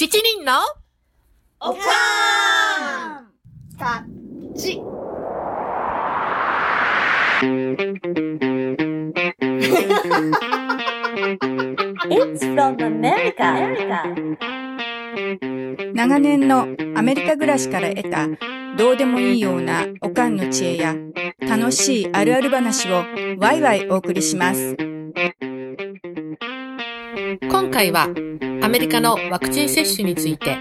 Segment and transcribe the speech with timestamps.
[0.00, 0.52] 七人の
[1.60, 4.02] おかーんた
[4.58, 4.80] ち。
[12.08, 13.44] It's from America.
[15.92, 18.26] 長年のアメリカ暮らしから得た
[18.78, 20.96] どうでもいいようなおかんの知恵や
[21.40, 23.04] 楽しいあるある話を
[23.36, 24.78] ワイワイお送りします。
[27.60, 28.04] 今回は
[28.62, 30.56] アメリカのワクチン接種について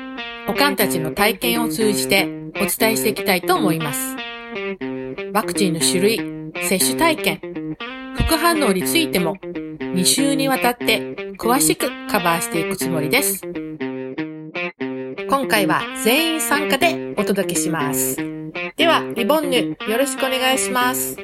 [0.50, 2.26] おかんたちの体験を通じて
[2.58, 4.18] お伝えしていきたいと思います。
[5.32, 6.18] ワクチンの種類、
[6.62, 7.78] 接種体験、
[8.18, 13.44] 副反応についても2週にわたって詳しくカバーしていくつもりです。
[15.30, 18.18] 今回は全員参加でお届けします。
[18.76, 21.16] では、リボンヌ、よろしくお願いします。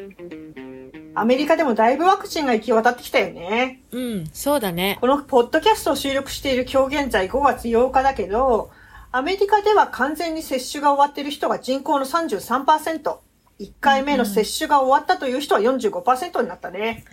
[1.16, 3.82] アメリカでもだいぶワクチンが行き渡ってきたよね。
[3.92, 4.98] うん、そうだね。
[5.00, 8.70] このポッドキャストを収録している今日現在5月8日だけど、
[9.12, 13.18] アメリカでは完全に接種が終わっている人が人口の33%。
[13.60, 17.06] 1回目の接種が終わったという人は45%になったね。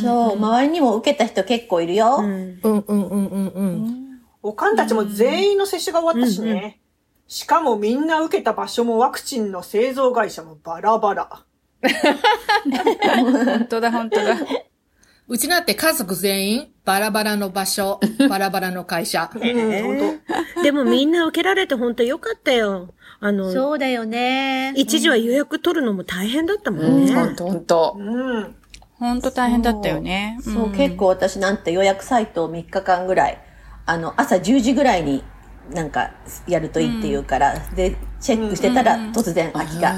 [0.00, 2.18] そう、周りにも受けた人結構いるよ。
[2.20, 4.20] うんうんうんうんうん。
[4.44, 6.80] おかんたちも全員の接種が終わったしね。
[7.26, 11.44] しかもみんな受けた場所もワクチンの製造会社もバラバラ。
[11.82, 14.36] 本当だ本当だ。
[15.28, 19.30] うちなんて家族全員、バラバラの場所、 バラバラの会社。
[20.62, 22.92] でもみんな受けられて本当よかったよ。
[23.20, 24.72] あの、そうだよね。
[24.76, 27.14] 一時は予約取るのも大変だったもんね。
[27.14, 27.98] ほんとほんと当。。
[27.98, 28.54] うん。
[28.98, 30.38] 本当大変だったよね。
[30.42, 33.38] そう、結構私なんて予約サイトを3日間ぐらい、
[33.86, 35.24] あの、朝10時ぐらいに
[35.70, 36.10] なんか
[36.46, 39.94] やるといいっていうから、で、チェックしてたら突然空きが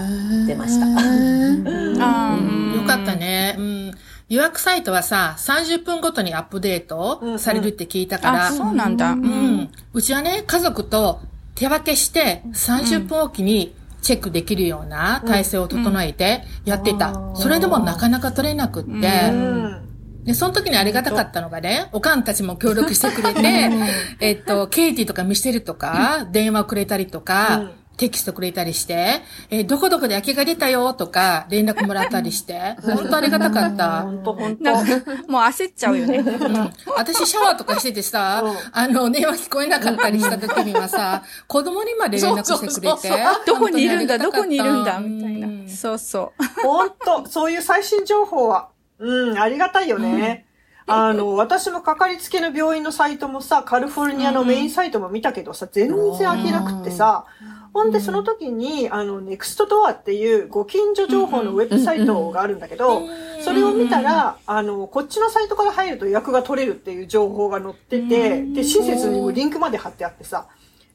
[0.47, 0.87] 出ました。
[0.87, 3.57] よかったね。
[3.59, 3.95] うん。
[4.29, 8.47] 予約サイトはさ、30分ごとにアップデートされるって聞いたから。
[8.47, 9.13] あ、そうなんだ。
[9.13, 9.17] う。
[9.17, 9.71] うんん。
[9.93, 11.21] うちはね、家族と
[11.55, 17.35] 手分けして30分おきにチェックできるような体制を整えてやってた。
[17.35, 18.91] それでもなかなか取れなくって。
[18.91, 19.81] うん。
[20.25, 23.71] で、その時にありがたかったのがね、おかんたちも協力してくれて、
[24.21, 34.03] えっと、ケイティとかミシェルとか、電話くれたりとか、テキストくれたりして、えーどこどこで空きが出たよとか、連絡もらったりして、本当ありがたかった。
[34.03, 34.73] 本当本当。
[35.31, 36.19] もう焦っちゃうよね。
[36.19, 38.43] うん私シャワーとかしててさ、
[38.73, 43.25] あの、電話聞こえなかったりした時にはさ、子供にまで連絡してくれて。
[43.47, 45.71] どこにいるんだ、どこにいるんだ、みたいな。
[45.71, 46.63] そうそう。
[46.63, 48.69] 本当そういう最新情報は、
[48.99, 50.47] うん、ありがたいよね。
[50.87, 57.25] あの、私もかかりつけの病院のサイトもさ、カリフォルニアのメインサイトも見たけどさ、全然飽きなくってさ、
[57.73, 63.03] ほんでその時に、あの、ネクストドアっていうご近所情報のウェブサイトがあるんだけど、
[63.43, 70.47] それを見たら、あの、こっちのサイトから入ると予約が取れるっていう情報が載ってて、で、親切にもリンクまで貼ってあってさ、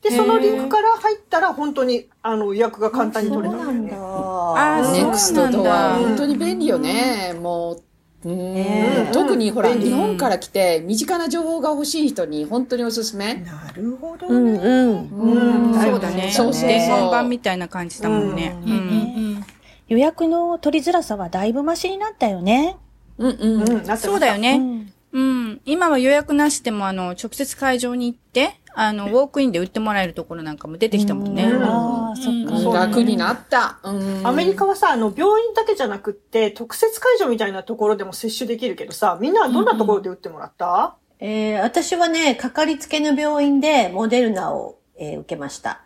[0.02, 3.92] で、そのリンクから入ったら本当に、あの、予約が簡単に取れたんだよね。
[3.94, 7.36] あーネクストドア、そうなんだ本当に便利よね。
[7.42, 7.84] もう、
[8.22, 13.36] 特にほら、日本から来て、身近な情報が欲しい人に本当におすすめ。
[13.36, 14.60] なるほどうんね。
[14.60, 15.72] うん。
[15.72, 16.32] うんそうだね。
[16.32, 18.56] そうそうそう伝言版みたいな感じだもんね。
[18.66, 19.46] ううん
[19.88, 22.78] 予約の取りづらさはだいぶマシになったよね。
[23.18, 23.98] うんうん。
[23.98, 24.58] そうだよね。
[24.58, 25.62] うんうん。
[25.66, 31.46] 今は予約なしでも、あの、直接会場に行って、あの、ウォークインで売ってもらえるところなんかも出てきたもんね。
[31.62, 32.80] ああ、そっか。
[32.80, 33.80] 楽になった。
[33.84, 34.26] うん。
[34.26, 45.82] アメリカはさ、あの、病院だけじゃなくって、特設会場みたいなところでも接種できるけどさ、みんなはどんなところで打ってもらった、えー私はね、かかりつけの病院でモデルナを、えー受けました。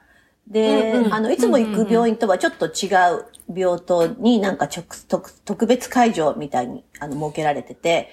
[0.48, 1.14] で、うんうん。
[1.14, 8.10] あの、いつも行く病院とはちょっと違う病棟になんか直特特別会場みたいにあの設けられてて、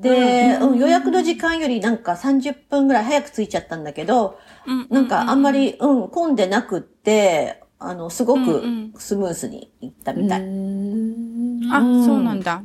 [0.00, 4.38] で、うん予約の時間よりなんか30分ぐらい早く着いちゃったんだけど、
[4.90, 8.62] なんかあんまり、うん、混んでなくって、あの、すごく
[8.98, 10.40] スムースに行ったみたい。
[11.72, 12.62] あ、そうなんだ。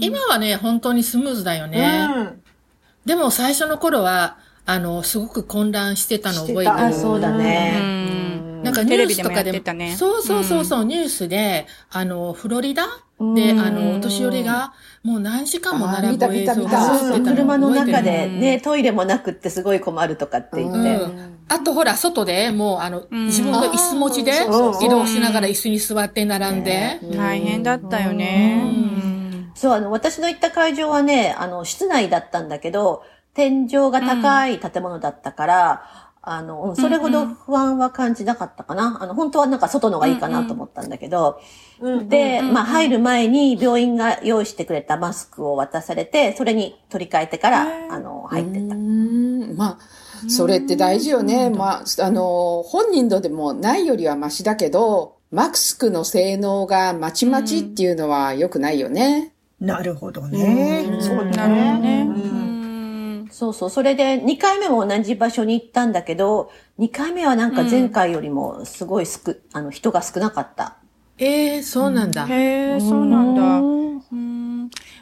[0.00, 2.08] 今はね、本当にスムーズだよね。
[2.16, 2.42] うん。
[3.04, 6.94] でも最初の頃は、あの、すごく混乱してたの覚えてしてたあ、る。
[6.94, 7.80] そうだうね。
[7.80, 8.62] ん。
[8.62, 12.86] なんかニュースとかでもやってたねそうそうそうそう、ニュースで、あの、フロリダ
[13.20, 14.72] で、あの、お年寄りが、
[15.02, 20.78] もう何時間も並ぶ映像があそうそう、映ってた車の中でね、トイレもなくってすごい困るとかって言って。
[20.78, 21.38] うん。
[21.48, 27.00] あとほら、外でもう、あの、自分の椅子持ちでうん移動しながら椅子に座って並んで。
[27.16, 28.62] 大変だったよね。
[28.64, 29.50] うん。
[29.56, 33.02] そう、あの、私の行った会場はね、あの、室内だったんだけど、
[33.34, 38.98] 天井が高い建物だったから、あの、うんそれほど不安は感じなかったかな。
[39.00, 41.40] あの、本当はなんか外のがいいかなと思ったんだけど、
[42.08, 48.74] で、まあ入る前に病院が用意してくれたマスクを渡されて、それに取り替えてから、あの、入ってった。
[48.74, 51.50] うんまあ、それって大事よね。
[51.50, 59.34] まあ、あの、本人のでもないよりはマシだけど、マスクの性能がまちまちっていうのは良くないよね。
[59.60, 60.86] なるほどね。
[61.00, 61.30] そうね。
[61.32, 62.47] なるほどね。
[63.40, 63.70] うんうんそうそう。
[63.70, 70.76] それで2回目も同じ場所に行ったんだけど、2回目はなんか前回よりもすごいすく、あの人が少なかった。
[71.18, 72.26] ええそうなんだ。
[72.26, 73.42] へえ、そうなんだ。
[74.12, 74.47] うん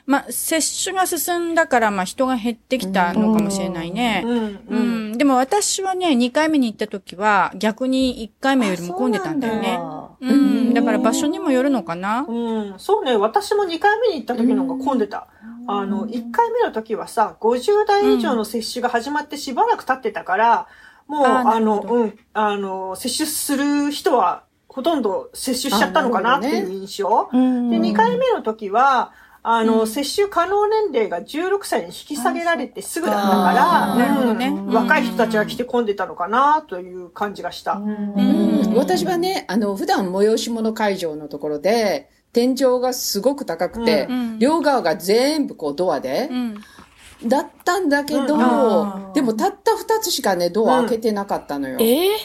[0.06, 4.23] まあ、接種が進んだから、まあ、人が減ってきたのかもしれないね。
[4.25, 5.19] うんううんん。
[5.19, 9.76] でも私はね、2回目に行った時は、逆に1回目よりも混んでたんだよね。
[9.76, 9.85] そ
[10.23, 10.75] うなんうん。
[10.75, 12.25] だから場所にもよるのかな。
[12.29, 13.17] うん、そうね。
[13.17, 15.26] 私も2回目に行った時の方が混んでた。
[15.67, 20.69] あの、1回目の時はさ、50代以上の接種が始まってしばらく経ってたから、
[21.08, 27.29] もう、あの、うん、あの、接種する人は、ほとんど接種しちゃったのかなっていう印象。
[27.32, 29.12] うんで、2回目の時は、
[29.48, 29.87] あの、うん。
[29.87, 34.46] 接種可能年齢が16歳に引き下げられてすぐだったあーなるほから、どね。
[34.48, 34.66] うん。
[34.72, 37.75] 若い人たちが来て混んでたのかなという感じがした。
[37.75, 38.75] うん。
[38.76, 44.38] 私はね、あの、普段催し物会場のところで、天井がすごく高くて、うん。
[44.38, 46.54] 両側が全部こうドアで、うん。
[47.25, 48.26] だったんだけど、
[49.14, 51.78] でもたった二つしかね、ドア開けてなかったのよ。
[51.81, 52.16] ええ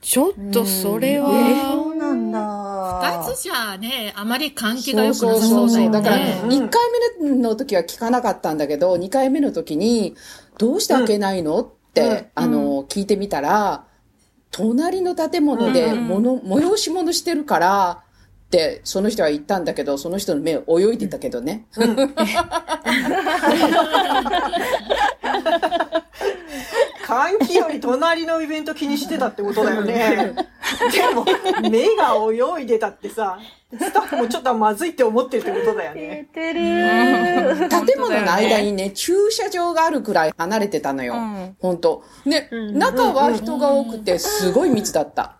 [0.00, 1.28] ちょっとそれえは、
[1.72, 1.95] そうなん。
[1.95, 1.95] だ。
[1.95, 1.95] 二つ
[3.36, 5.68] じゃね、あまり関係が良くなさそうそうそう。
[5.68, 6.40] そうだよだから、ね。
[6.42, 6.50] うん。
[6.50, 6.82] 1回
[7.20, 10.16] 目の時は聞かなかったんだけど、2回目の時に、
[10.58, 13.84] どうして開けないのって、あの、聞いてみたら、
[14.50, 18.02] 隣の建物で、もの、催し物してるから、
[18.46, 21.66] って、その人は言ったんだけど、その人の目泳いでたけどね。
[27.06, 30.34] 換気より隣のイベント気にしてたってことだよね。
[30.92, 31.24] でも、
[31.70, 32.16] 目が
[32.58, 33.38] 泳いでたってさ、
[33.78, 36.28] スタッフもちょっとまずいって思ってるってことだよね。
[36.34, 37.68] てる。
[37.68, 41.14] 建物の間にね、駐車場があるくらい離れてたのよ。
[41.14, 45.36] うん本当ね、中は人が多くて、すごい密だった。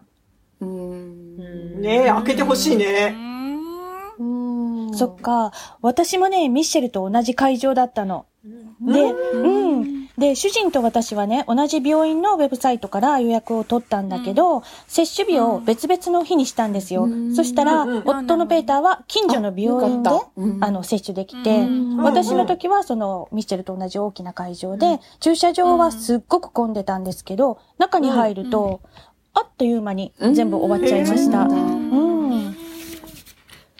[0.60, 3.14] ねえ、開けてほしいね。
[4.94, 5.52] そっか。
[5.82, 8.26] 私もね、ミッシェルと同じ会場だったの。
[8.80, 9.95] で、うん。
[10.18, 17.08] で、主人と私はね、同じ病院のウェブサイトから予約を取ったんだけど、接種日を別々の日にしたんですよ。
[17.34, 20.10] そしたら、夫のペーターは近所の病院で
[20.60, 21.66] あの、接種できて、
[21.98, 28.80] 私の時はその、ミッシェルと同じ大きな会場で、駐車場はすっごく混んでたんですけど、中に入ると、
[29.34, 31.42] あっという間に全部終わっちゃいました。
[31.42, 32.56] うん。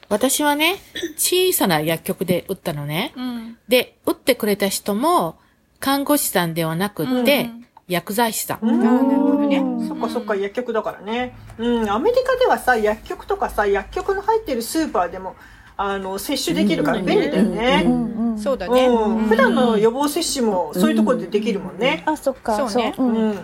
[0.09, 0.77] 私はね、
[1.17, 3.13] 小さな薬局で打ったのね。
[3.17, 3.59] うん。
[3.69, 5.37] で、打ってくれた人も、
[5.81, 7.51] 看護師さんではなくって、
[7.89, 8.67] 薬剤師さん。
[8.67, 9.63] うんなるほどね。
[9.87, 11.37] そっかそっか、薬局だからね。
[11.59, 15.37] うん、アメリカではさ、薬局とかさ、薬局の入ってるスーパーでも、
[15.77, 17.85] あの、接種できるから便利だよね。
[17.87, 18.87] うんそうだね。
[18.87, 22.03] うん、普段の予防接種もそういうところでできるもんね。
[22.07, 22.55] あ、そっか。
[22.57, 23.35] そうねうんうん。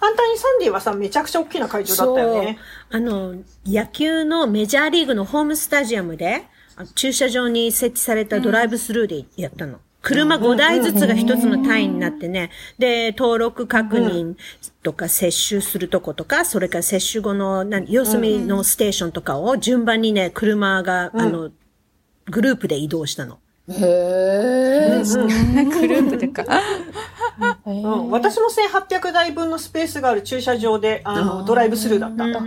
[0.00, 2.58] 反対にサンディはさ、めちゃくちゃ大きな会場だったよね。
[2.90, 3.34] あの、
[3.66, 6.44] 野球のメジャーリーグのホームスタジアムで、
[6.76, 9.80] あ駐車場に設置されたドライブスルーでやったの。
[10.08, 12.50] 車5台ずつが一つの単位になってね。
[12.78, 14.36] で、登録確認
[14.82, 21.50] とか接種するとことか、それから接種後の何様子見のステーションとかを順番にね、車が、あの、
[22.24, 23.38] グループで移動したの。
[23.68, 25.02] へえ。
[25.04, 26.46] グループでか。
[27.66, 32.40] うん、私も1800台分のスペースがある駐車場で、あの、ドライブスルーだった。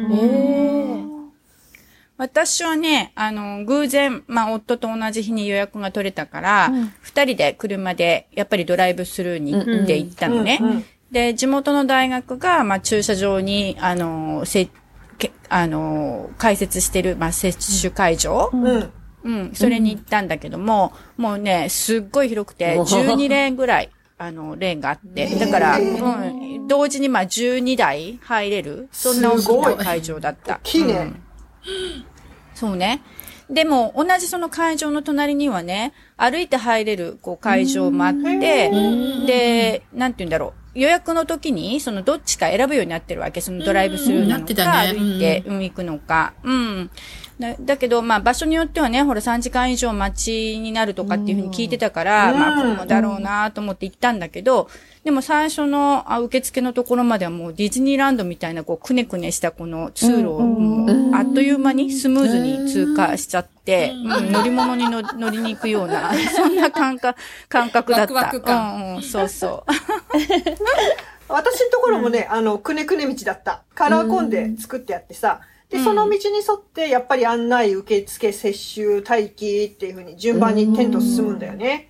[2.21, 10.85] 私はね、あの、偶然、まあ、夫と同じ日に予約が取れたから、二、人で車で、やっぱりドライブスルーに行って行ったのね。
[11.09, 14.69] で、地元の大学が、まあ、駐車場に、あの、せ、
[15.17, 18.91] けあの、開設してる、まあ、接種会場、うん。
[19.23, 29.75] うん、それに行ったんだけども、もうね、すっごい広くて、12レーンぐらい、あの、レーンがあって、だから、うん、同時にまあ12台入れる、そんな大きすごない。
[29.77, 30.57] 会場だった。
[30.57, 30.93] 大きいね。
[30.93, 31.23] うん
[32.61, 33.01] そうね。
[33.49, 38.69] でも、同じその会場の隣にはね、歩いて入れる、こう、会場もあって、
[39.25, 40.79] で、なんて言うんだろう。
[40.79, 43.41] 予約の時に、そのどっちか選ぶようになってるわけ。
[43.41, 44.53] そのドライブスルーなのか、
[44.93, 46.33] 歩いて、うん、行くのか。
[46.43, 46.91] うん。
[47.41, 54.69] だだけど、まあ、場所によってはね、ほら、3時間以上待ちになるとかっていうふうに聞いてたから、まあ、これもだろうなと思って行ったんだけど、
[55.03, 60.41] でも最初のあ受付のところまではもうディズニーランドみたいな、こう、くねくねしたこの通路を、
[61.13, 67.19] あっという間にスムーズに通過しちゃって、うん乗り物に乗 乗りに行くような、 そんな感覚、
[67.49, 68.13] 感覚だった。
[68.13, 69.71] ワクワク感うんうん、そうそう。
[71.27, 73.63] 私のところもね、あの、くねくね道だった。
[73.73, 75.41] カラーコンで作ってあってさ、
[75.71, 81.89] で、その道に沿って、やっぱり案内、受付、接種、待機っていう風に順番にテント進むんだよね。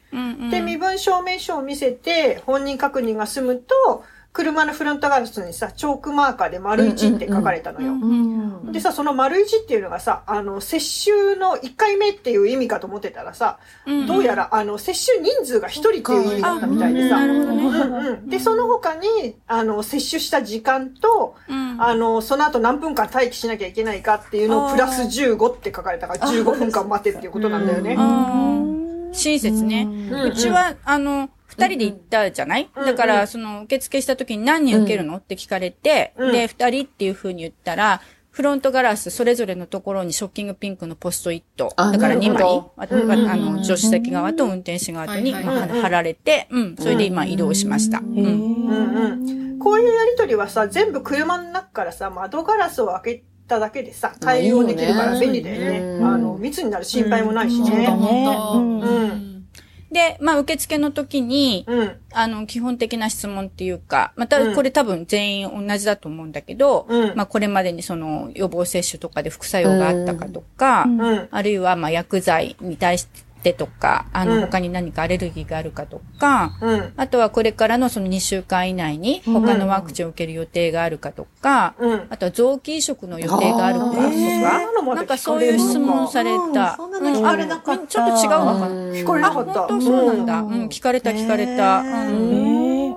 [0.52, 8.72] で、身分証明書を見せて、本人確認が済むと、車のフロントガラスにさ、チョークマーカーで丸1って書かれたのよ。
[8.72, 13.60] でさ、その丸1っていうのがさ、あの、接種の1回目っていう意味かと思ってたらさ、
[14.08, 18.30] どうやら、あの、接種人数が1人っていう意味だったみたいでさ、うんうん。
[18.30, 21.36] で、その他に、あの、接種した時間と、
[21.78, 28.71] あの、その後何分間待機しなきゃいけないかっていうのをプラス15って書かれたから、15分間待てっていうことなんだよね。
[29.12, 29.88] 親切ね。
[30.26, 35.18] うちは、あの、二人で行ったじゃない、だから、その、受付した時に何人受けるの？
[35.18, 41.74] って聞かれて、で、二人っていう風に言ったら、フロントガラスそれぞれのところにショッキングピンクのポストイット。
[41.76, 42.42] あだから2枚。
[42.42, 48.00] ああの、助手席側と運転手側とに、まあ貼られて、うん、それで今移動しました。
[48.00, 49.60] うん。
[49.60, 55.80] こういうやりとりはさ、全部車の中からさ、窓ガラスを開けただけでさ、対応できるから便利だよね。
[55.80, 57.80] うんあの、密になる心配もないしね。
[57.80, 58.38] ね。
[58.56, 59.46] うん。
[59.92, 61.92] で、まあ、受付の時に、うん。
[62.14, 71.28] あの、基本的な質問っていうか、また、これ多分全員同じだと思うんだけど、うんまあ、これまでにその予防接種とかで副作用があったかとか、うん。
[71.30, 73.08] あるいは、まあ、薬剤に対し
[73.42, 74.42] てとか、あの、うん。
[74.42, 76.94] 他に何かアレルギーがあるかとか、うん。
[76.98, 82.08] あとはこれからのその2週間以内に他のワクチンを受ける予定があるかとか、うん。
[82.10, 86.38] あとは臓器移植の予定があるかとか、なんかそういう質問をされた。
[86.40, 87.82] うんそんなの聞かれなかった。
[87.82, 88.68] うんちょっと違うのかな。
[88.68, 89.54] 聞こえなかった。
[89.68, 90.40] 本当そうなんだ。
[90.40, 91.80] うん、聞かれた聞かれた。
[91.80, 92.96] うん。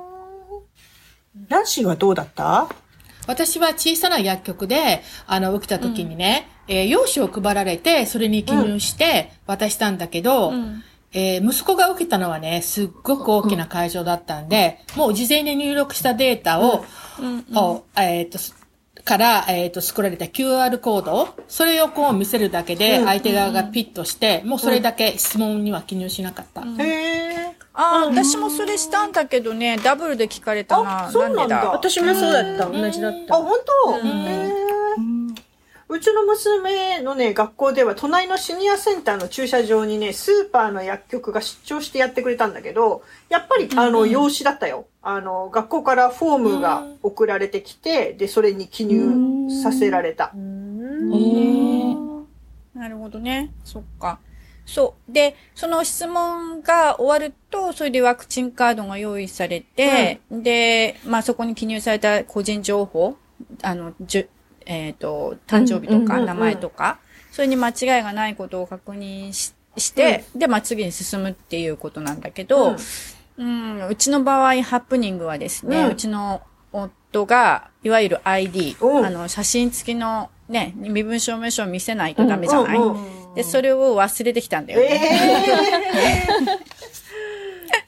[1.49, 2.69] ナンシーはどうだった？
[3.27, 10.53] 私は小さな薬局で、あの、起きた時にね、えー用紙を配られて、それに記入して渡したんだけど、
[11.13, 16.85] えー息子が受けたのはね、すっごく大きな会場だったんで、もう事前に入力したデータを、
[17.55, 18.39] をえっ、と、
[19.05, 26.63] から、えっ、と、作られた QR コード、それをこう見せるだけで、相手側がピッとして、もうそれだけ質問には記入しなかった。
[26.63, 27.55] へえ。
[27.75, 31.07] ああ、私もそれしたんだけどね、ダブルで聞かれたな。
[31.07, 31.71] あそうなんだでだ？
[31.73, 32.67] 私もそうだった。
[32.67, 33.35] 同じだっあ、た。
[33.35, 33.95] 本当？
[33.97, 34.64] へえ。
[35.95, 44.87] うちの娘のね、学校では、隣のシニアセンターの駐車場にね、スーパーの薬局が出張してやってくれたんだけど、やっぱり、あの、用紙だったよ。
[45.03, 50.33] あの、学校からフォームが送られてきて、で、それに記入させられた。
[52.75, 53.53] なるほどね。
[53.65, 54.19] そっか。
[54.67, 55.13] そう。
[55.13, 63.17] で、その質問が終わると、それでワクチンカードが用意されて、で、まあそこに記入された個人情報、
[63.63, 64.29] あの、じゅ、
[64.67, 66.99] えっ、と、誕生日とか名前とか、
[67.31, 72.77] それに間違いがないことを確認しして、で、まあ次に進むっていうことなんだけど、
[73.37, 76.43] うん、うちの場合、ハプニングはですね、ううんちの
[76.73, 79.07] 夫が、いわゆる ID、うん。
[79.07, 82.79] あの、写真付きのね、身分証明書を見せないとダメじゃない、
[83.35, 86.29] で、それを忘れてきたんだよね。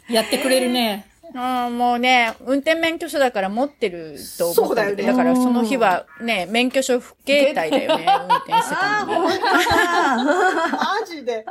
[0.11, 1.06] やってくれるね。
[1.37, 9.38] うん、もうね、運転免許証だから持ってると思ったんだけど、そうだよねだからその日はね、免許証不携帯だよね、 運転してたのに。
[10.73, 11.45] マジで。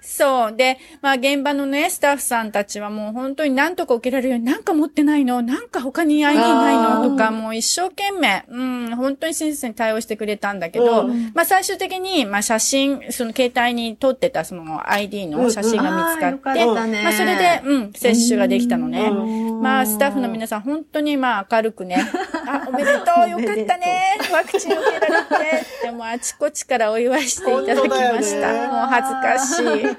[0.00, 0.56] そう。
[0.56, 19.10] で、まあ現場のね、スタッフさんたちはもう本当に何とか受けられるように、なんか持ってないのなんか他に ID ないのとか、もう一生懸命、うん、本当に親切に対応してくれたんだけど、まあ最終的に、まあ写真、その携帯に撮ってたその ID の写真が見つかって、うんうんまあそれで、うん、接種ができたのね。
[19.10, 21.98] まあスタッフの皆さん本当にまあ明るくね、
[22.46, 28.00] あ、おめでとう、よかったね、ワクチン受けられて、ってもうあちこちからお祝いしていただきました。
[28.00, 29.96] 本当だよねもう恥ずかしい。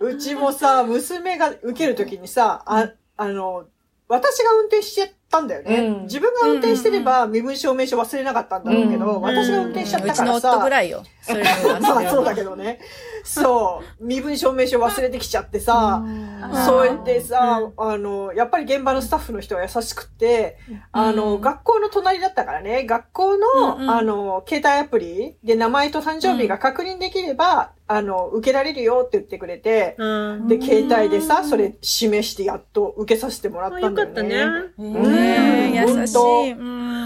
[0.00, 3.64] うちもさ、娘が受けるときにさ、あ、あの、
[4.08, 5.76] 私が運転しちゃったんだよね。
[5.76, 10.56] うん自分が運転してれば身分証明書忘れなかったんだろうけど、私が運転しちゃっうちのたからさ。
[10.56, 11.04] 夫ぐらいよ。
[11.30, 12.80] それはまあそうだけどね。
[13.24, 14.04] そう。
[14.04, 16.02] 身分証明書忘れてきちゃってさ、
[16.66, 20.58] それでさ、あの、やっぱり現場のスタッフの人は優しくて、
[20.92, 23.90] あの、学校の隣だったからね、学校の、うんうん。
[23.90, 30.48] あの、携帯アプリで名前と誕生日が確認できれば、あの、受けられるよって言ってくれて、うん。
[30.48, 34.10] で、携帯でさ、それ示してやっと受けさせてもらっあたんだよね。
[34.10, 34.44] よかったね。
[34.78, 35.74] うん。
[35.74, 36.54] 優し本い。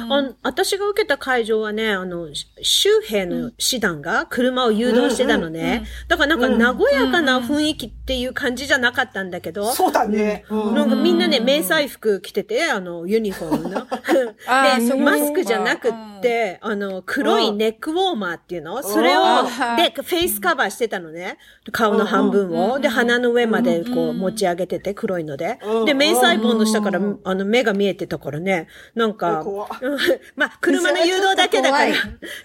[0.04, 2.28] うんあ私が受けた会場はね、あの、
[2.62, 5.84] 州兵の師団が車を誘導してたのね。
[6.08, 10.44] だからなんか和やかな雰囲気っていう感じじゃなかったんだけど、そうだね。
[10.48, 13.86] うんなんかみんなね、迷彩服着てて、あの、ユニフォームの。
[14.88, 15.98] で、マスクじゃなくって、
[16.60, 18.82] あの、黒いネックウォーマーっていうの？
[18.82, 19.44] それをあ、
[19.76, 21.38] で、フェイスカバーしてたのね。
[21.72, 22.80] 顔の半分を。
[22.80, 25.58] で、鼻の上までこう持ち上げてて、黒いので。
[25.64, 25.84] うん。
[25.84, 29.44] で、迷彩棒の下から、あの、目が見えてたからね、なんか
[30.36, 31.94] まあ、車の誘導だけだから、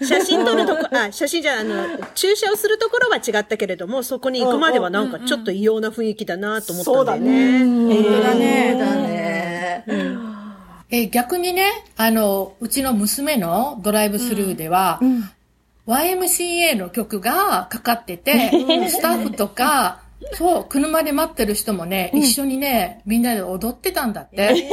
[0.06, 1.74] 写真撮るとこ、あ、写真じゃあの、
[2.14, 7.94] 駐車をするところは違ったけれども、そこに行くまではなんかちょっと異様な雰囲気だなと思ったんだよね。
[7.96, 8.76] そうだね。
[8.76, 9.84] だね。
[9.86, 10.39] だね。
[10.90, 15.00] えー逆にね、あの、うちの娘のドライブスルーでは、
[15.86, 18.50] YMCA の曲がかかってて、
[18.88, 20.02] スタッフとか、
[20.34, 24.68] そう、車で待ってる人もね、一緒にね、みんなで踊ってたんだって。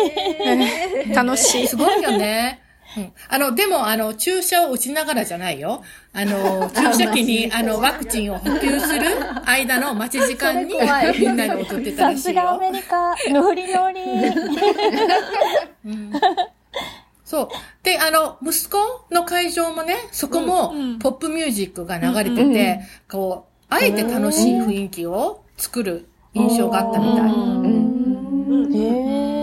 [1.13, 1.67] 楽しい。
[1.67, 2.61] すごいよね。
[2.95, 5.83] うん、あの、でも、あの、注射を打ちながらじゃないよ。
[6.13, 9.05] あの、 注射器に、あの、ワクチンを補給する
[9.45, 10.75] 間の待ち時間に、
[11.19, 12.17] みんなで踊ってたさらしいよ。
[12.17, 14.01] すがアメリカ、ノリノリ。
[17.25, 17.49] そう。
[17.83, 18.77] で、あの、息子
[19.11, 22.79] の会場もね、そこも、ポップミュージックが流れてて、
[23.11, 27.27] こう、あえて楽しい雰囲気を作る印象があったみた
[29.33, 29.36] い。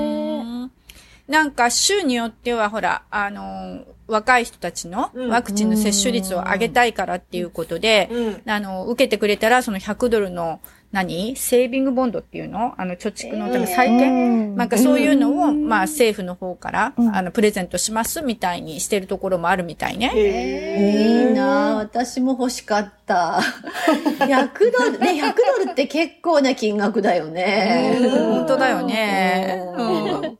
[1.28, 8.42] なんか州によってはほら、あのー若い人たちのワクチンの接種率を上げたいからっていうことで、うん。
[8.46, 10.60] あの、受けてくれたらその100ドルの
[10.92, 11.34] 何？
[11.36, 12.74] セービングボンドっていうの？
[12.76, 21.28] あの、貯蓄のため債券、なんかそういうのを、まあ政府の方から、あの、プレゼントしますみたいにしてるところもあるみたいね。
[21.28, 23.40] いいなあ私も欲しかった。
[24.20, 27.96] 100ドル、ね、100ドルって結構な金額だよね。
[28.12, 29.64] 本当だよね。
[29.78, 30.38] うん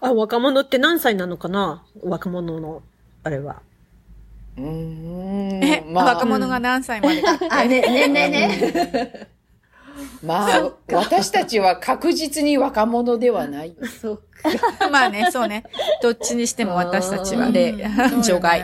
[0.00, 1.84] あ、若者って何歳なのかな？
[2.02, 2.82] 若者の、
[3.22, 3.62] あれは。
[4.56, 7.38] うーんえ、まあ若者が何歳までか。
[7.50, 9.28] あ、ね、ね、ね、ね。
[10.24, 13.76] まあ、私たちは確実に若者ではない。
[14.00, 14.22] そう
[14.90, 15.64] まあね、そうね。
[16.02, 17.86] どっちにしても私たちはで、
[18.22, 18.62] 除外。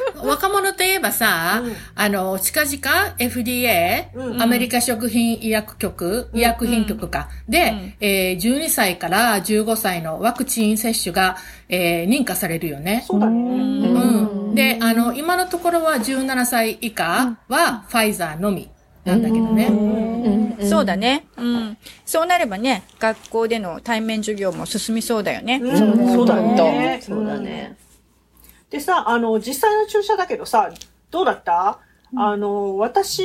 [0.24, 1.62] 若者といえばさ、
[1.94, 11.36] あの、近々 FDA、うんアメリカ食品医薬局、医薬品局か、で、えー12歳から15歳のワクチン接種が、
[11.68, 13.04] えー認可されるよね。
[13.06, 13.32] そうだね。
[13.50, 14.54] うん。
[14.54, 18.68] で、あの、今のところは17歳以下はファイザーのみ
[19.04, 19.70] なんだけどね。
[20.68, 21.26] そうだね。
[21.36, 21.76] うん。
[22.04, 25.60] そうなればね、学校での対面授業も進みそうだよね。
[25.62, 26.98] うんそうだね。
[27.02, 27.76] そうだね。
[28.76, 30.70] でさ、あの、実際の注射だけどさ、
[31.10, 31.78] どうだった？
[32.16, 33.22] あの、私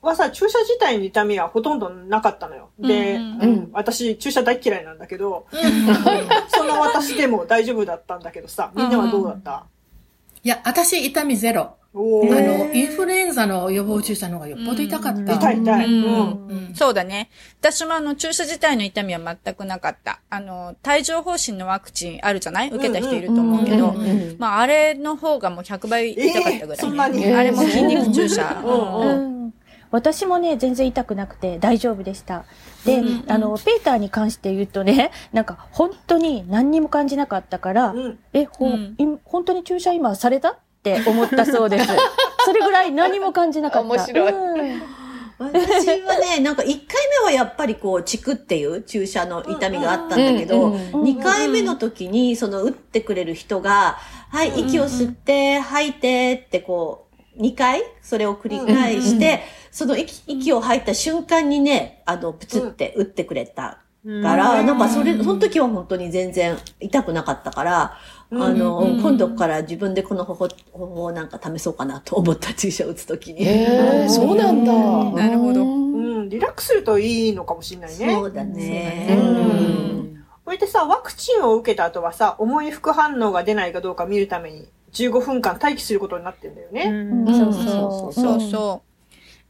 [0.00, 2.68] はさ、注射自体に痛みはほとんどなかったのよ。
[2.78, 3.70] で、うんうん。
[3.72, 5.46] 私、注射大嫌いなんだけど、
[6.48, 9.64] その私でも大丈夫だったんだけどさ、みんなはどうだった、
[10.44, 11.74] いや、私痛みゼロ。
[11.94, 15.34] おあーの、インフルエンザの予防注射の方がよっぽど痛かった。
[15.34, 15.86] 痛い痛い。
[15.86, 16.46] うん。
[16.48, 16.74] うん。
[16.74, 17.28] そうだね。
[17.60, 20.20] 私もあの、注射自体の痛みは全くなかった。
[20.30, 22.68] あの、帯状疱疹のワクチンあるじゃない？
[22.70, 23.94] 受けた人いると思うけど、
[24.38, 27.26] まあ、あれの方がもう100倍痛かったぐらい、ねえーそんなに？
[27.26, 28.62] あれも筋肉注射。
[28.64, 29.32] うんうんうん
[29.90, 32.46] 私もね、全然痛くなくて大丈夫でした。
[32.86, 38.18] で、あの、ペーターに関して言うとね、 なんか本当に何にも感じなかったから、うん。
[38.32, 38.94] え、ほ、うん。
[38.96, 40.52] い本当に注射今された？
[40.52, 41.86] って思ったそうです。
[42.44, 43.88] それぐらい何も感じなかった。
[43.88, 44.82] 面白いうん
[45.38, 46.74] 私はね、なんか1回
[47.20, 53.98] 目はやっぱりこう、チクっていう注射の痛みがあったんだけど、うんうん2回目の時に、その打ってくれる人が、
[54.30, 67.98] はい、息を吸って、吐いてってこう、2回それを繰り返して、その息息を吐いた瞬間にね、あの、プツって打ってくれたから、なんかそれ、その時は本当に全然痛くなかったから、
[68.30, 73.46] あの、今度から自分でこの方法、方法をなんか試そうかなと思った注射を打つ時に。
[73.46, 74.72] ええそうなんだ。
[74.72, 75.64] なるほど。
[75.64, 78.14] うん、リラックスするといいのかもしれないね。
[78.14, 79.06] そうだね。
[79.08, 79.72] そうだねうん
[80.44, 86.84] それでさ、ワクチンを受けた後はさ、重い副反応が出ないかどうか見るために、15分間待機することになってんだよね。
[86.86, 88.12] うんうんそうそう。
[88.12, 88.91] そうそう。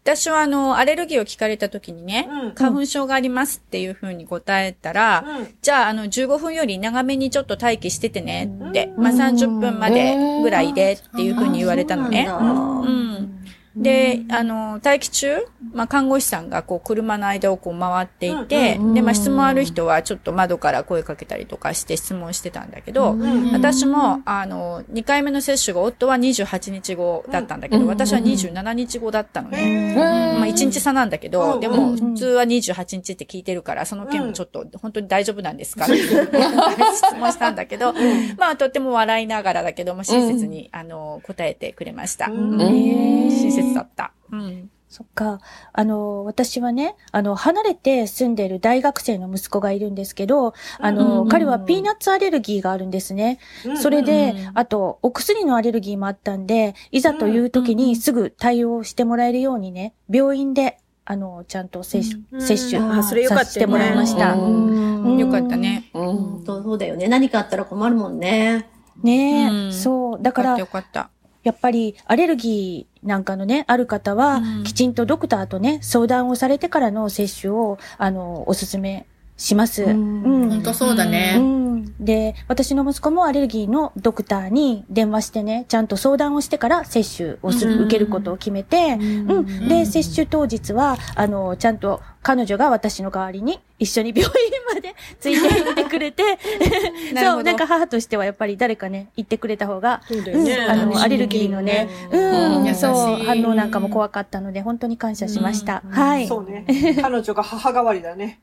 [0.04, 5.54] 私はあの、アレルギーを聞かれた時にね、うん花粉症がありますっていうふうに答えたら、うん。
[5.62, 12.26] じゃああの、15分より長めにちょっと待機しててねって、まあ30分までぐらいでっていうふうに言われたのね。
[12.28, 13.41] うん。
[13.74, 15.37] で、あの、待機中、
[15.72, 23.16] まあ、看護師さんがこう、車の間をこう回っていて、で、まあ、質問ある人はちょっと窓から声かけたりとかして質問してたんだけど、
[23.54, 29.94] 私も、あの、2回目の接種が夫は28日後だったんだけど、私は27日後だったのね。
[30.38, 35.85] まあ、1日差なんだけど、でも、普通は28日って聞いてるから、その件もちょっと、本当に大丈夫なんですか？
[35.85, 37.94] って質問したんだけど、
[38.37, 42.26] まあ、とっても笑いながらだけども、親切に、あの、答えてくれました。
[42.26, 42.58] うん。
[42.58, 44.12] 親切だった。
[44.31, 44.70] うん。
[44.92, 45.40] そっか。
[45.72, 53.38] あの、私はね、あの、離れて住んでる大学生の息子がいるんですけど、あの、彼はピーナッツアレルギーがあるんですね。
[53.81, 64.35] それで、あと、お薬のアレルギーもあったんで、いざという時にすぐ対応してもらえるようにね、病院で、あの、ちゃんと接種、接種あそれよかったよねさせてもらいました。
[64.35, 65.90] うんよかったね。
[65.94, 67.09] うんそうそうだよね。
[67.09, 68.68] 何かあったら困るもんね。
[69.03, 70.22] ねえ、うんそう。
[70.22, 71.11] だかよかったら、よかった。
[71.42, 79.85] やっぱりアレルギーなんかのね、ある方は、きちんとドクターとね、相談をされてからの接種を、あの、おすすめします。
[79.85, 80.48] うん。
[80.48, 81.35] 本当そうだね。
[81.38, 81.94] うんうん。
[81.98, 89.68] で、私の息子もアレルギーのドクターに電話してね、ちゃんと相談をしてから接種をする、受けることを決めて、うん。
[89.68, 94.30] で、接種当日は、あの、ちゃんと彼女が私の代わりに一緒に病院
[94.74, 96.22] まで ついて行ってくれて、
[97.18, 105.82] そう、なんか母としてはやっぱり誰かね、行ってくれた方が、そうだよねうんあの、アレルギーのね、うん、そう、反応なんかも怖かったので、本当に感謝しました。
[105.90, 106.28] はい。
[106.28, 106.64] そうね。
[107.02, 108.40] 彼女が母代わりだね。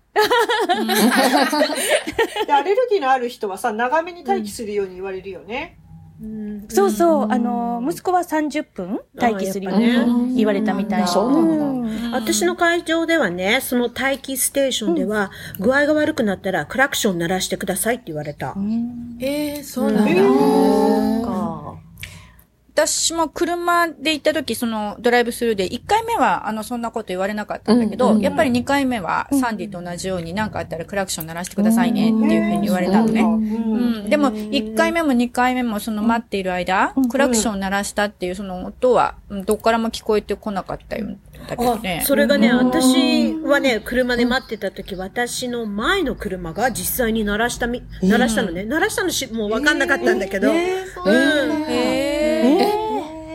[2.45, 5.78] でアレルギーのある人はさ、長めに待機するように言われるよね。
[6.67, 11.07] そうそう、あの、息子は30分待機するように言われたみたい。
[11.07, 11.65] そうなんだ。
[11.65, 12.11] うん。
[12.11, 18.53] 私の会場ではね、その待機ステーションでは、具合が悪くなったらクラクション鳴らしてくださいって言われた。
[19.19, 20.11] えー、そうなんだ。
[22.81, 22.87] か。
[22.87, 33.21] 私も車で行った時、そのドライブスルーで、1回目は、あの、そんなこと言われなかったんだけど、やっぱり2回目は、サンディと同じように何かあったらクラクション鳴らしてくださいねっていうふうに言われたのね。
[33.21, 33.37] う
[34.05, 34.09] ん。
[34.09, 41.07] でも、1回目も2回目もその待っている間、クラクション鳴らしたっていうその音は、うんどっからも聞こえてこなかったよ。
[41.47, 42.03] だけどね。
[42.05, 48.63] それがね、私はね、車で待ってた時、私の前の車が実際に鳴らしたみ、鳴らしたのね。
[48.63, 50.51] 鳴らしたのし、もうわかんなかったんだけど。
[50.51, 51.88] うん。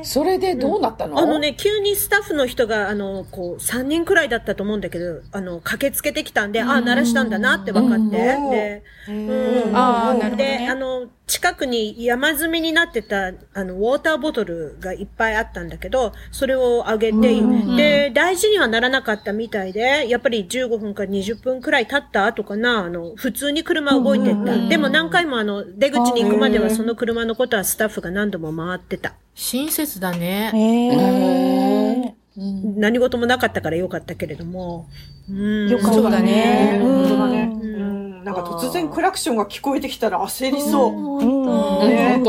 [0.05, 8.17] それでどうなったの、あのね、急にスタッフの人が、あの、こう、3人くらいだったと思うんだけど、あの、駆けつけてきたんで、あ、鳴らしたんだなって分かって。
[8.51, 9.77] で、うん。
[9.77, 17.41] あーなるほどで、ねあの、近くに山積みになってた、あの、ウォーターボトルがいっぱいあったんだけど、それをあげて、
[17.77, 24.69] で、大事にはならなかったみたいで、やっぱり15分か20分くらい経った後かな、あの、普通に車動いてった。
[24.69, 29.15] でも何回もあの、出口に行くまではその車のことはスタッフが何度も回ってた。
[29.35, 30.53] 親切だね。
[32.37, 34.89] 何事もなかったからよかったけれども。
[35.31, 35.71] うん。
[35.71, 37.51] よかったそうだね本当だね。
[37.63, 37.94] うん。
[38.25, 41.19] なんか突然クラクションが聞こえてきたら焦りそう。
[41.19, 41.45] うん
[41.89, 42.23] ね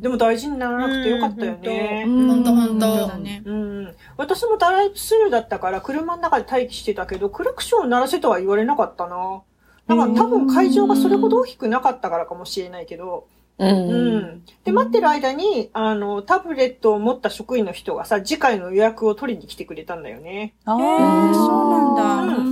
[0.00, 2.04] でも大事にならなくてよかったよね。
[2.06, 3.18] ほんとほんとそうだ。
[3.18, 3.42] ね。
[3.44, 3.94] うん。
[4.16, 9.42] 私もドライブスルーだったから車の中で待機してたけど、クラクションを鳴らせとは言われなかったな。
[9.86, 13.26] なんか多分会場がそれほど大きくなかったからかもしれないけど、
[13.58, 14.44] うんうん。
[14.64, 20.54] で、待ってる間に、あの、タブレットを持った職員の人がさ、次回の予約を取りに来てくれたんだよね。
[20.66, 22.36] あへーそうなんだ。
[22.36, 22.45] ううん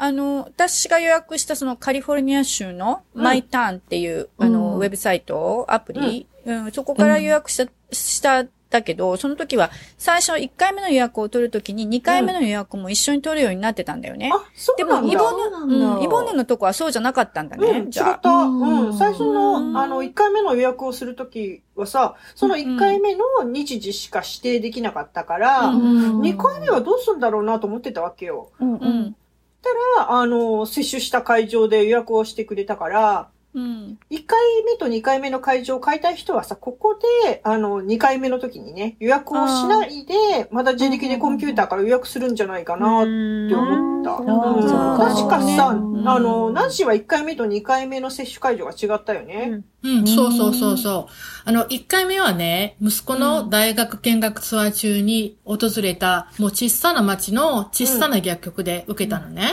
[0.00, 14.30] あの、私が予約したそのカリフォルニア州のマイターンっていう、あの、ウェブサイト、アプリ、うんそこから予約した、した、だけど、その時は、最初1回目の予約を取るときに2回目の予約も一緒に取るようになってたんだよね。
[14.32, 15.12] あ、そうでも、なんだ。
[15.12, 17.66] イボそうなんネ、だうん、イボネのとこはそうじゃなかったんだね。
[17.66, 18.18] うん、じゃあ。
[18.18, 18.30] た。
[18.30, 18.96] うん。
[18.96, 28.50] 最初の、あの、1回目の予約をするときはさ、その1回目の日時しか指定できなかったから、うん2回目はどうするんだろうなと思ってたわけよ。
[28.60, 28.76] うんう。
[28.76, 29.16] ん。
[29.62, 33.98] たらあの、接種した会場で予約をしてくれたから、うん。
[34.10, 43.88] 1回目と2回目の会場を買いたい人はさ、ここで、あの、2回目の時にね、予約をしないで、また自力でコンピューターから予約するんじゃないかなって思った。
[43.88, 49.62] うんうんそうか確かさ、うんあの、ナンシーは1回目と2回目の接種会場が違ったよね。
[49.82, 51.12] うん、そうそうそうそう。
[51.44, 59.52] あの、一回目はね、息子の大学見学ツアー中に訪れた、もう小さな町の小さな薬局で受けたのね。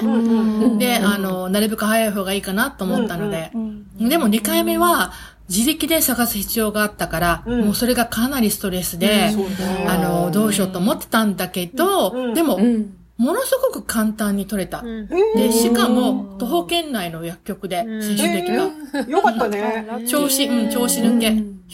[0.78, 3.52] で、あの、なるべく早い方がいいかなと思ったので。
[4.00, 5.12] でも二回目は、
[5.48, 7.66] 自力で探す必要があったから、うん。
[7.66, 9.56] もうそれがかなりストレスで、そうね。
[9.88, 12.34] あの、どうしようと思ってたんだけど、うん。
[12.34, 12.98] でも、うん。
[13.18, 14.82] ものすごく簡単に取れた。
[14.82, 15.08] ん。
[15.08, 19.10] で、しかも、徒歩圏内の薬局で接種できた。
[19.10, 19.86] よかったね。
[20.08, 21.30] 調子、うん、調子抜け。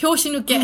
[0.05, 0.59] 表紙抜け。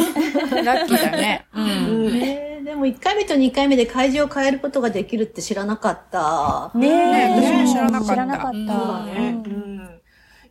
[0.64, 1.48] ラッキーだね。
[1.54, 2.64] うん。
[2.68, 6.72] でも1回目と2回目で会場を変えることができるって知らなかった。
[6.76, 8.14] ねえ、ね私も知らなかった。
[8.14, 9.77] 知らなかった。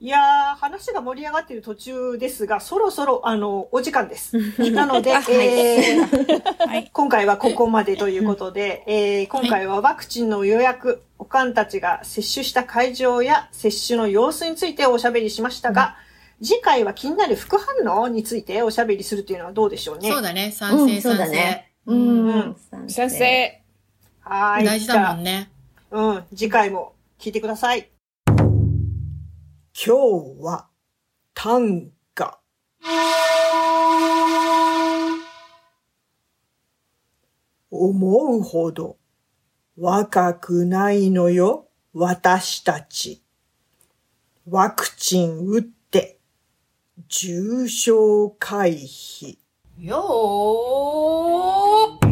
[0.00, 4.36] いやー、話が盛り上がっている途中ですが、そろそろ、あの、お時間です。
[4.70, 6.90] なので、 えーはい。
[6.92, 15.96] 今回はここまでということで、えー今回はワクチンの予約、おかんたちが接種した会場や接種の様子についておしゃべりしましたが、
[16.42, 20.10] 次回は気になる副反応についておしゃべりするというのはどうでしょうね？
[20.10, 21.92] そうだね、賛成うん、そうだ賛ね成。。
[21.92, 22.56] うん。
[22.88, 23.62] 先生。
[24.20, 24.64] はーい。
[24.64, 25.50] 大事だもんね。
[25.90, 27.88] うん、次回も聞いてください。
[29.78, 29.94] 今
[30.38, 30.68] 日は
[31.34, 32.40] 短歌。
[37.70, 38.96] 思うほど
[39.76, 43.22] 若くないのよ、私たち。
[44.48, 46.20] ワクチン打って
[47.08, 49.36] 重症回避。
[49.78, 52.06] よー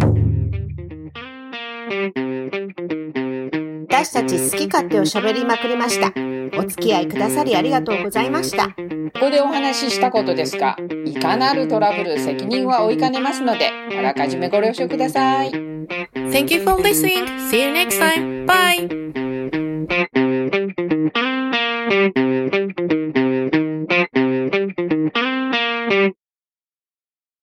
[3.88, 6.33] 私たち好き勝手を喋りまくりました。
[6.58, 8.68] お付き合いくださりありがとうございました。
[8.68, 8.72] こ
[9.20, 15.50] こでお話ししたことですが、いかなるトラブル責任は負いかねますので、あらかじめご了承ください。
[15.50, 17.26] Thank you for listening.
[17.50, 18.46] See you next time.
[18.46, 19.33] Bye.